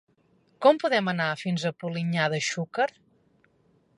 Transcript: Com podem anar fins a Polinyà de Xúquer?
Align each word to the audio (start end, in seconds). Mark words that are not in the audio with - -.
Com 0.65 0.79
podem 0.83 1.11
anar 1.13 1.27
fins 1.41 1.67
a 1.69 1.73
Polinyà 1.85 2.27
de 2.35 2.39
Xúquer? 2.49 2.91